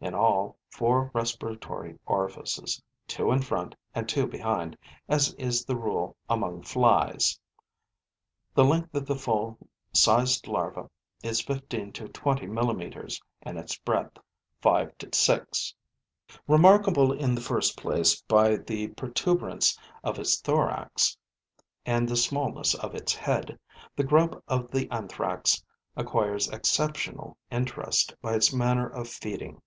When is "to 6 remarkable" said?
14.98-17.10